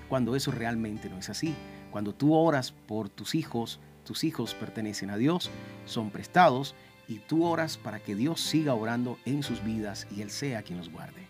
Cuando 0.08 0.38
eso 0.38 0.52
realmente 0.52 1.10
no 1.10 1.18
es 1.18 1.30
así. 1.30 1.54
Cuando 1.94 2.16
tú 2.16 2.34
oras 2.34 2.72
por 2.72 3.08
tus 3.08 3.36
hijos, 3.36 3.80
tus 4.04 4.24
hijos 4.24 4.56
pertenecen 4.56 5.12
a 5.12 5.18
Dios, 5.18 5.52
son 5.86 6.10
prestados 6.10 6.74
y 7.08 7.20
tú 7.20 7.46
oras 7.46 7.78
para 7.78 8.00
que 8.00 8.16
Dios 8.16 8.42
siga 8.42 8.74
orando 8.74 9.20
en 9.26 9.44
sus 9.44 9.64
vidas 9.64 10.08
y 10.10 10.24
Él 10.24 10.32
sea 10.32 10.64
quien 10.64 10.80
los 10.80 10.90
guarde. 10.90 11.28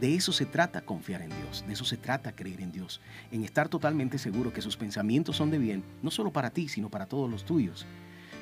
De 0.00 0.16
eso 0.16 0.32
se 0.32 0.46
trata 0.46 0.80
confiar 0.80 1.22
en 1.22 1.28
Dios, 1.28 1.64
de 1.64 1.74
eso 1.74 1.84
se 1.84 1.96
trata 1.96 2.34
creer 2.34 2.60
en 2.60 2.72
Dios, 2.72 3.00
en 3.30 3.44
estar 3.44 3.68
totalmente 3.68 4.18
seguro 4.18 4.52
que 4.52 4.62
sus 4.62 4.76
pensamientos 4.76 5.36
son 5.36 5.52
de 5.52 5.58
bien, 5.58 5.84
no 6.02 6.10
solo 6.10 6.32
para 6.32 6.50
ti, 6.50 6.66
sino 6.66 6.90
para 6.90 7.06
todos 7.06 7.30
los 7.30 7.44
tuyos. 7.44 7.86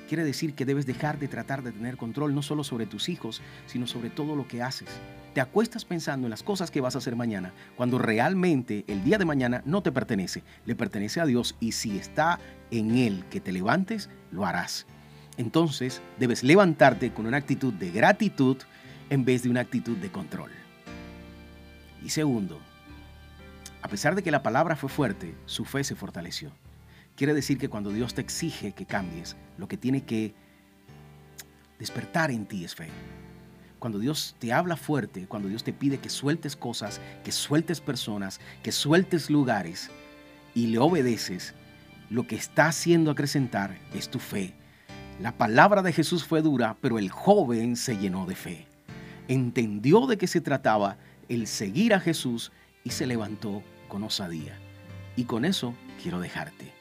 Quiere 0.09 0.25
decir 0.25 0.55
que 0.55 0.65
debes 0.65 0.87
dejar 0.87 1.19
de 1.19 1.27
tratar 1.27 1.63
de 1.63 1.73
tener 1.73 1.97
control 1.97 2.35
no 2.35 2.43
solo 2.43 2.63
sobre 2.63 2.87
tus 2.87 3.09
hijos, 3.09 3.43
sino 3.67 3.87
sobre 3.87 4.09
todo 4.09 4.37
lo 4.37 4.47
que 4.47 4.63
haces. 4.63 4.89
Te 5.35 5.41
acuestas 5.41 5.85
pensando 5.85 6.27
en 6.27 6.31
las 6.31 6.45
cosas 6.45 6.71
que 6.71 6.81
vas 6.81 6.95
a 6.95 6.99
hacer 6.99 7.17
mañana, 7.17 7.53
cuando 7.77 7.99
realmente 7.99 8.85
el 8.87 9.03
día 9.03 9.19
de 9.19 9.25
mañana 9.25 9.63
no 9.67 9.83
te 9.83 9.93
pertenece, 9.93 10.45
le 10.65 10.77
pertenece 10.77 11.21
a 11.21 11.27
Dios 11.27 11.57
y 11.61 11.73
si 11.73 11.99
está 11.99 12.39
en 12.71 12.97
Él 12.97 13.25
que 13.31 13.41
te 13.41 13.53
levantes, 13.53 14.09
lo 14.31 14.47
harás. 14.47 14.87
Entonces 15.37 16.01
debes 16.19 16.45
levantarte 16.45 17.13
con 17.13 17.27
una 17.27 17.37
actitud 17.37 17.73
de 17.73 17.91
gratitud 17.91 18.59
en 19.11 19.25
vez 19.25 19.43
de 19.43 19.51
una 19.51 19.61
actitud 19.61 19.97
de 19.97 20.11
control. 20.11 20.51
Y 22.03 22.11
segundo, 22.11 22.61
a 23.83 23.89
pesar 23.89 24.15
de 24.15 24.23
que 24.23 24.31
la 24.31 24.43
palabra 24.43 24.77
fue 24.77 24.89
fuerte, 24.89 25.35
su 25.47 25.65
fe 25.65 25.85
se 25.85 25.97
fortaleció. 25.97 26.53
Quiere 27.17 27.33
decir 27.33 27.57
que 27.57 27.71
cuando 27.71 27.91
Dios 27.91 28.13
te 28.13 28.21
exige 28.21 28.73
que 28.73 28.85
cambies, 28.85 29.37
lo 29.57 29.69
que 29.69 29.79
tiene 29.79 30.05
que 30.05 30.35
despertar 31.79 32.31
en 32.31 32.45
ti 32.45 32.63
es 32.63 32.75
fe. 32.75 32.89
Cuando 33.79 33.99
Dios 33.99 34.37
te 34.39 34.53
habla 34.53 34.77
fuerte, 34.77 35.27
cuando 35.27 35.49
Dios 35.49 35.65
te 35.65 35.73
pide 35.73 35.97
que 35.97 36.11
sueltes 36.11 36.57
cosas, 36.57 37.01
que 37.25 37.33
sueltes 37.33 37.81
personas, 37.81 38.39
que 38.63 38.71
sueltes 38.71 39.31
lugares 39.31 39.91
y 40.55 40.67
le 40.67 40.79
obedeces, 40.79 41.55
lo 42.11 42.27
que 42.27 42.37
está 42.37 42.67
haciendo 42.67 43.11
acrecentar 43.11 43.79
es 43.95 44.11
tu 44.11 44.19
fe. 44.19 44.55
La 45.19 45.33
palabra 45.39 45.81
de 45.81 45.95
Jesús 45.95 46.23
fue 46.23 46.43
dura, 46.43 46.77
pero 46.83 46.99
el 46.99 47.11
joven 47.11 47.77
se 47.77 47.97
llenó 47.97 48.27
de 48.27 48.35
fe. 48.35 48.67
Entendió 49.27 50.07
de 50.07 50.19
qué 50.19 50.27
se 50.27 50.43
trataba 50.43 50.99
el 51.31 51.47
seguir 51.47 51.95
a 51.95 52.01
Jesús 52.01 52.53
y 52.85 52.91
se 52.91 53.07
levantó 53.07 53.63
con 53.89 54.05
osadía. 54.05 54.59
Y 55.17 55.25
con 55.25 55.47
eso 55.47 55.75
quiero 56.03 56.21
dejarte 56.21 56.76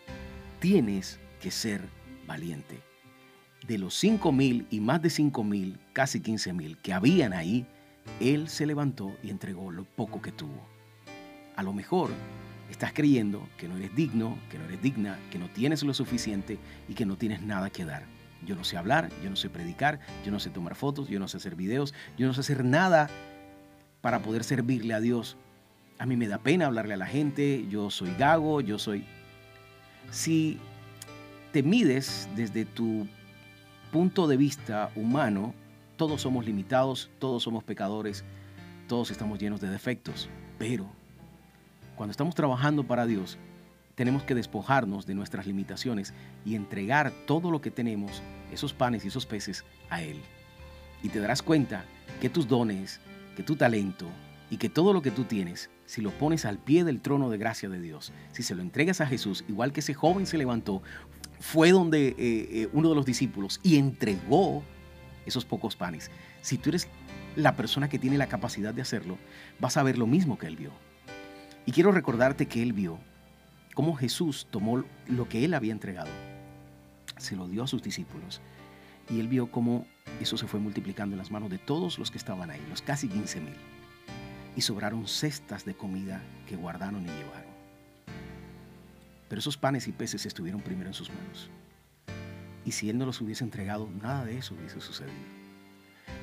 tienes 0.66 1.20
que 1.40 1.52
ser 1.52 1.80
valiente. 2.26 2.82
De 3.68 3.78
los 3.78 3.94
cinco 3.94 4.32
mil 4.32 4.66
y 4.72 4.80
más 4.80 5.00
de 5.00 5.12
cinco 5.12 5.44
mil, 5.44 5.78
casi 5.94 6.22
15 6.22 6.54
mil 6.54 6.78
que 6.80 6.92
habían 6.92 7.34
ahí, 7.34 7.68
él 8.20 8.50
se 8.50 8.66
levantó 8.66 9.16
y 9.22 9.30
entregó 9.30 9.70
lo 9.70 9.84
poco 9.84 10.24
que 10.24 10.32
tuvo. 10.32 10.66
A 11.56 11.62
lo 11.62 11.72
mejor 11.72 12.10
estás 12.72 12.94
creyendo 12.94 13.48
que 13.60 13.68
no 13.68 13.78
eres 13.78 13.96
digno, 13.96 14.40
que 14.50 14.58
no 14.58 14.66
eres 14.66 14.82
digna, 14.82 15.20
que 15.30 15.38
no 15.38 15.52
tienes 15.52 15.84
lo 15.84 15.94
suficiente 15.94 16.58
y 16.90 16.96
que 16.96 17.06
no 17.06 17.16
tienes 17.16 17.44
nada 17.44 17.70
que 17.70 17.86
dar. 17.86 18.02
Yo 18.44 18.56
no 18.56 18.64
sé 18.64 18.76
hablar, 18.76 19.12
yo 19.24 19.30
no 19.30 19.36
sé 19.36 19.52
predicar, 19.52 20.00
yo 20.26 20.32
no 20.32 20.40
sé 20.40 20.50
tomar 20.50 20.74
fotos, 20.74 21.10
yo 21.10 21.20
no 21.20 21.28
sé 21.28 21.38
hacer 21.38 21.56
videos, 21.56 21.94
yo 22.18 22.26
no 22.26 22.34
sé 22.34 22.40
hacer 22.40 22.66
nada 22.66 23.08
para 24.02 24.24
poder 24.24 24.44
servirle 24.44 24.96
a 24.96 25.00
Dios. 25.00 25.38
A 26.00 26.08
mí 26.08 26.18
me 26.18 26.28
da 26.28 26.40
pena 26.40 26.66
hablarle 26.66 26.96
a 26.96 26.98
la 26.98 27.06
gente, 27.06 27.68
yo 27.70 27.92
soy 27.92 28.16
gago, 28.16 28.62
yo 28.62 28.80
soy... 28.80 29.06
Si 30.12 30.60
te 31.52 31.64
mides 31.64 32.30
desde 32.36 32.66
tu 32.66 33.08
punto 33.92 34.28
de 34.28 34.38
vista 34.38 34.92
humano, 34.96 35.54
todos 35.98 36.22
somos 36.22 36.46
limitados, 36.46 37.10
todos 37.20 37.44
somos 37.44 37.64
pecadores, 37.64 38.24
todos 38.88 39.12
estamos 39.12 39.40
llenos 39.40 39.62
de 39.62 39.70
defectos, 39.70 40.30
pero 40.58 40.86
cuando 41.96 42.12
estamos 42.12 42.36
trabajando 42.36 42.86
para 42.86 43.06
Dios, 43.06 43.38
tenemos 43.96 44.24
que 44.24 44.36
despojarnos 44.36 45.06
de 45.06 45.16
nuestras 45.16 45.48
limitaciones 45.48 46.14
y 46.46 46.56
entregar 46.56 47.14
todo 47.26 47.50
lo 47.50 47.62
que 47.62 47.72
tenemos, 47.72 48.22
esos 48.52 48.74
panes 48.74 49.06
y 49.06 49.08
esos 49.08 49.26
peces, 49.26 49.64
a 49.90 50.02
Él. 50.02 50.22
Y 51.02 51.10
te 51.10 51.20
darás 51.20 51.42
cuenta 51.42 51.86
que 52.20 52.30
tus 52.30 52.48
dones, 52.48 53.00
que 53.36 53.44
tu 53.44 53.56
talento, 53.56 54.08
y 54.50 54.58
que 54.58 54.70
todo 54.70 54.94
lo 54.94 55.02
que 55.02 55.12
tú 55.12 55.24
tienes, 55.24 55.70
si 55.86 56.02
lo 56.02 56.12
pones 56.12 56.46
al 56.46 56.58
pie 56.58 56.84
del 56.84 57.02
trono 57.02 57.30
de 57.30 57.38
gracia 57.38 57.70
de 57.70 57.80
Dios, 57.80 58.12
si 58.32 58.44
se 58.44 58.56
lo 58.56 58.62
entregas 58.62 59.02
a 59.02 59.08
Jesús, 59.08 59.44
igual 59.48 59.72
que 59.72 59.80
ese 59.80 59.94
joven 59.94 60.26
se 60.26 60.38
levantó, 60.38 60.82
fue 61.40 61.72
donde 61.72 62.10
eh, 62.10 62.16
eh, 62.18 62.70
uno 62.74 62.90
de 62.90 62.96
los 62.96 63.06
discípulos 63.06 63.60
y 63.64 63.78
entregó 63.78 64.64
esos 65.26 65.46
pocos 65.46 65.76
panes. 65.76 66.12
Si 66.42 66.58
tú 66.58 66.70
eres 66.70 66.88
la 67.36 67.56
persona 67.56 67.90
que 67.90 68.00
tiene 68.00 68.18
la 68.18 68.28
capacidad 68.28 68.74
de 68.74 68.82
hacerlo, 68.82 69.18
vas 69.60 69.78
a 69.78 69.84
ver 69.84 69.98
lo 69.98 70.08
mismo 70.08 70.38
que 70.38 70.48
él 70.48 70.56
vio. 70.56 70.72
Y 71.66 71.72
quiero 71.72 71.92
recordarte 71.92 72.46
que 72.46 72.62
él 72.62 72.74
vio 72.74 73.00
cómo 73.74 73.96
Jesús 73.96 74.48
tomó 74.52 74.84
lo 75.08 75.28
que 75.28 75.44
él 75.44 75.54
había 75.54 75.74
entregado, 75.74 76.12
se 77.18 77.36
lo 77.36 77.48
dio 77.48 77.64
a 77.64 77.68
sus 77.68 77.82
discípulos, 77.82 78.42
y 79.10 79.20
él 79.20 79.28
vio 79.28 79.52
cómo 79.52 79.86
eso 80.22 80.38
se 80.38 80.48
fue 80.48 80.60
multiplicando 80.60 81.16
en 81.16 81.18
las 81.18 81.32
manos 81.32 81.50
de 81.50 81.58
todos 81.58 82.00
los 82.00 82.12
que 82.12 82.18
estaban 82.18 82.52
ahí, 82.52 82.62
los 82.70 82.82
casi 82.82 83.10
15 83.10 83.42
mil 83.42 83.75
y 84.56 84.62
sobraron 84.62 85.08
cestas 85.08 85.66
de 85.66 85.76
comida 85.76 86.22
que 86.48 86.56
guardaron 86.56 87.04
y 87.04 87.08
llevaron. 87.08 87.54
Pero 89.28 89.40
esos 89.40 89.58
panes 89.58 89.88
y 89.88 89.92
peces 89.92 90.26
estuvieron 90.26 90.62
primero 90.62 90.90
en 90.90 90.94
sus 90.94 91.10
manos. 91.10 91.50
Y 92.64 92.72
si 92.72 92.90
Él 92.90 92.98
no 92.98 93.06
los 93.06 93.22
hubiese 93.22 93.44
entregado, 93.44 93.90
nada 94.02 94.26
de 94.26 94.38
eso 94.38 94.56
hubiese 94.56 94.80
sucedido. 94.80 95.14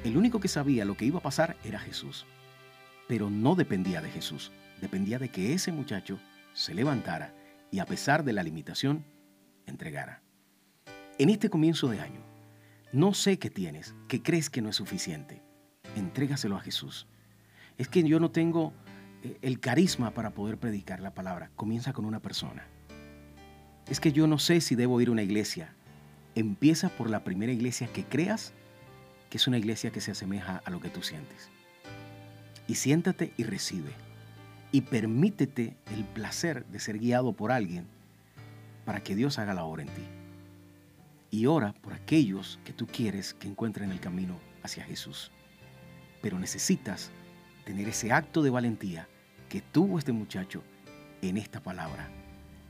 El 0.05 0.17
único 0.17 0.41
que 0.41 0.49
sabía 0.49 0.85
lo 0.85 0.97
que 0.97 1.05
iba 1.05 1.19
a 1.19 1.23
pasar 1.23 1.57
era 1.65 1.79
Jesús. 1.79 2.27
Pero 3.09 3.31
no 3.31 3.55
dependía 3.55 4.01
de 4.01 4.11
Jesús, 4.11 4.51
dependía 4.81 5.19
de 5.19 5.29
que 5.29 5.53
ese 5.53 5.73
muchacho 5.73 6.19
se 6.55 6.75
levantara 6.75 7.35
y 7.71 7.79
a 7.79 7.87
pesar 7.87 8.25
de 8.25 8.33
la 8.33 8.43
limitación, 8.43 9.05
entregara. 9.67 10.23
En 11.19 11.29
este 11.29 11.51
comienzo 11.51 11.89
de 11.89 12.01
año, 12.01 12.21
no 12.93 13.15
sé 13.15 13.39
qué 13.39 13.51
tienes, 13.51 13.95
que 14.09 14.23
crees 14.23 14.51
que 14.51 14.63
no 14.63 14.71
es 14.71 14.77
suficiente. 14.77 15.43
Entrégaselo 15.95 16.57
a 16.57 16.61
Jesús 16.61 17.07
es 17.79 17.89
que 17.89 18.03
yo 18.03 18.21
no 18.21 18.31
tengo 18.31 18.73
eh, 19.23 19.39
el 19.43 19.61
carisma 19.61 20.13
para 20.13 20.31
poder 20.31 20.59
predicar 20.59 21.01
la 21.01 21.15
palabra. 21.15 21.51
Comienza 21.57 21.93
con 21.93 22.05
una 22.05 22.21
persona. 22.21 22.67
Es 23.89 24.01
que 24.01 24.13
yo 24.13 24.27
no 24.27 24.39
sé 24.39 24.61
si 24.61 24.75
debo 24.75 25.01
ir 25.01 25.09
a 25.09 25.13
una 25.13 25.23
iglesia. 25.23 25.75
Empieza 26.35 26.89
por 26.89 27.11
la 27.11 27.25
primera 27.25 27.53
iglesia 27.53 27.89
que 27.89 28.05
creas 28.05 28.53
que 29.31 29.39
es 29.39 29.47
una 29.47 29.59
iglesia 29.59 29.91
que 29.91 30.01
se 30.01 30.11
asemeja 30.11 30.63
a 30.65 30.71
lo 30.71 30.81
que 30.81 30.91
tú 30.91 31.03
sientes. 31.03 31.51
Y 32.67 32.75
siéntate 32.75 33.33
y 33.37 33.45
recibe. 33.45 33.93
Y 34.73 34.83
permítete 34.83 35.77
el 35.95 36.05
placer 36.05 36.67
de 36.67 36.81
ser 36.81 36.99
guiado 36.99 37.33
por 37.33 37.53
alguien 37.53 37.87
para 38.85 39.03
que 39.03 39.15
Dios 39.15 39.39
haga 39.39 39.55
la 39.55 39.65
obra 39.65 39.83
en 39.83 39.89
ti. 39.89 40.03
Y 41.31 41.47
ora 41.47 41.73
por 41.73 41.95
aquellos 41.95 42.59
que 42.65 42.73
tú 42.73 42.87
quieres 42.87 43.35
que 43.35 43.49
encuentren 43.49 43.91
el 43.91 44.01
camino 44.01 44.39
hacia 44.63 44.85
Jesús. 44.85 45.31
Pero 46.21 46.39
necesitas 46.39 47.11
tener 47.65 47.89
ese 47.89 48.13
acto 48.13 48.43
de 48.43 48.51
valentía 48.51 49.09
que 49.49 49.61
tuvo 49.61 49.99
este 49.99 50.13
muchacho 50.13 50.63
en 51.21 51.37
esta 51.37 51.61
palabra. 51.61 52.09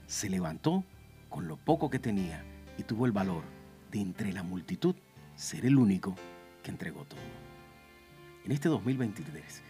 Se 0.07 0.29
levantó 0.29 0.85
con 1.29 1.49
lo 1.49 1.57
poco 1.57 1.91
que 1.91 1.99
tenía 1.99 2.45
y 2.79 2.83
tuvo 2.83 3.07
el 3.07 3.13
valor 3.13 3.43
de 3.91 4.01
entre 4.01 4.33
la 4.33 4.43
multitud 4.43 4.95
ser 5.35 5.65
el 5.67 5.79
único 5.79 6.15
que 6.63 6.71
entregó 6.71 7.05
todo. 7.05 7.21
En 8.45 8.53
este 8.53 8.69
2023, 8.69 9.63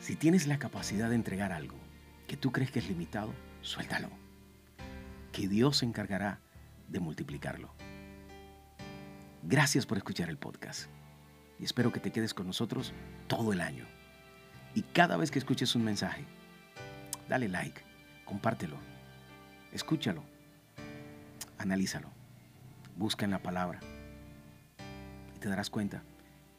si 0.00 0.16
tienes 0.16 0.46
la 0.46 0.58
capacidad 0.58 1.08
de 1.08 1.16
entregar 1.16 1.52
algo 1.52 1.76
que 2.26 2.36
tú 2.36 2.52
crees 2.52 2.70
que 2.70 2.78
es 2.78 2.88
limitado, 2.88 3.32
suéltalo. 3.62 4.10
Que 5.32 5.48
Dios 5.48 5.78
se 5.78 5.86
encargará 5.86 6.40
de 6.88 7.00
multiplicarlo. 7.00 7.74
Gracias 9.42 9.84
por 9.84 9.98
escuchar 9.98 10.28
el 10.28 10.38
podcast 10.38 10.88
y 11.58 11.64
espero 11.64 11.92
que 11.92 12.00
te 12.00 12.12
quedes 12.12 12.34
con 12.34 12.46
nosotros 12.46 12.92
todo 13.26 13.52
el 13.52 13.60
año. 13.60 13.84
Y 14.74 14.82
cada 14.82 15.16
vez 15.16 15.30
que 15.30 15.38
escuches 15.38 15.74
un 15.74 15.84
mensaje, 15.84 16.24
dale 17.28 17.48
like, 17.48 17.80
compártelo, 18.24 18.76
escúchalo, 19.72 20.22
analízalo, 21.58 22.08
busca 22.96 23.24
en 23.24 23.30
la 23.30 23.38
palabra 23.38 23.80
y 25.34 25.38
te 25.38 25.48
darás 25.48 25.70
cuenta 25.70 26.02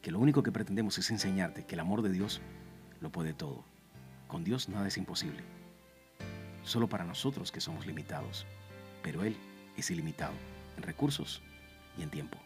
que 0.02 0.12
lo 0.12 0.20
único 0.20 0.44
que 0.44 0.52
pretendemos 0.52 0.98
es 0.98 1.10
enseñarte 1.12 1.66
que 1.66 1.76
el 1.76 1.80
amor 1.80 2.02
de 2.04 2.12
Dios 2.12 2.42
lo 3.02 3.12
puede 3.12 3.34
todo. 3.34 3.64
Con 4.28 4.44
Dios 4.44 4.70
nada 4.70 4.88
es 4.88 4.98
imposible. 4.98 5.44
Solo 6.64 6.88
para 6.88 7.04
nosotros 7.04 7.52
que 7.52 7.62
somos 7.62 7.86
limitados. 7.86 8.46
Pero 9.04 9.24
Él 9.24 9.38
es 9.78 9.92
ilimitado 9.92 10.34
en 10.78 10.84
recursos 10.84 11.42
y 11.98 12.02
en 12.02 12.10
tiempo. 12.10 12.38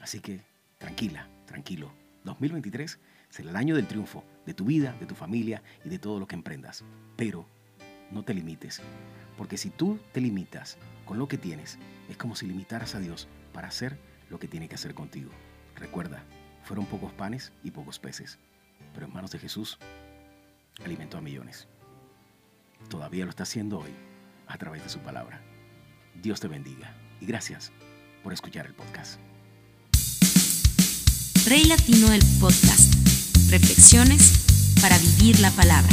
Así 0.00 0.20
que 0.20 0.42
tranquila, 0.78 1.28
tranquilo. 1.46 1.92
2023 2.26 2.98
será 3.30 3.50
el 3.50 3.56
año 3.56 3.74
del 3.74 3.86
triunfo 3.86 4.24
de 4.44 4.52
tu 4.52 4.66
vida, 4.66 4.94
de 5.00 5.06
tu 5.06 5.14
familia 5.14 5.62
y 5.84 5.88
de 5.88 5.98
todo 5.98 6.20
lo 6.20 6.26
que 6.26 6.34
emprendas. 6.34 6.84
Pero 7.16 7.46
no 8.10 8.22
te 8.22 8.34
limites, 8.34 8.82
porque 9.38 9.56
si 9.56 9.70
tú 9.70 9.98
te 10.12 10.20
limitas 10.20 10.76
con 11.06 11.18
lo 11.18 11.28
que 11.28 11.38
tienes, 11.38 11.78
es 12.10 12.16
como 12.16 12.36
si 12.36 12.46
limitaras 12.46 12.94
a 12.94 13.00
Dios 13.00 13.28
para 13.52 13.68
hacer 13.68 13.98
lo 14.28 14.38
que 14.38 14.48
tiene 14.48 14.68
que 14.68 14.74
hacer 14.74 14.94
contigo. 14.94 15.30
Recuerda, 15.76 16.22
fueron 16.64 16.86
pocos 16.86 17.12
panes 17.12 17.52
y 17.62 17.70
pocos 17.70 17.98
peces, 17.98 18.38
pero 18.92 19.06
en 19.06 19.12
manos 19.12 19.30
de 19.30 19.38
Jesús 19.38 19.78
alimentó 20.84 21.18
a 21.18 21.22
millones. 21.22 21.68
Todavía 22.88 23.24
lo 23.24 23.30
está 23.30 23.44
haciendo 23.44 23.78
hoy 23.78 23.90
a 24.46 24.58
través 24.58 24.82
de 24.82 24.88
su 24.88 24.98
palabra. 25.00 25.40
Dios 26.22 26.40
te 26.40 26.48
bendiga. 26.48 26.94
y 27.18 27.26
gracias 27.26 27.72
por 28.22 28.32
escuchar 28.32 28.66
el 28.66 28.74
podcast. 28.74 29.18
Rey 31.46 31.62
Latino 31.62 32.12
el 32.12 32.24
podcast. 32.40 32.92
Reflexiones 33.50 34.32
para 34.80 34.98
vivir 34.98 35.38
la 35.38 35.52
palabra. 35.52 35.88